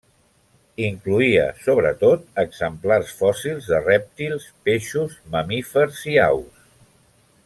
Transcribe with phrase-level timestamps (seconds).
[0.83, 6.67] Incloïa, sobretot, exemplars fòssils de rèptils, peixos, mamífers i aus.